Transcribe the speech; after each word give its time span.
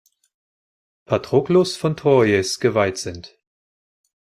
Patroclus 1.05 1.77
von 1.77 1.95
Troyes 1.95 2.59
geweiht 2.59 2.97
sind. 2.97 3.37